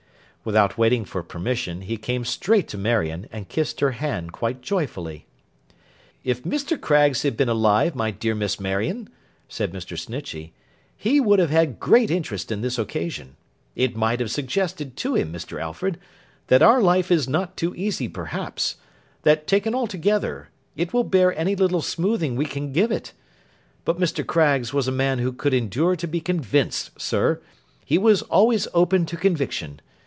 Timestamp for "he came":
1.81-2.25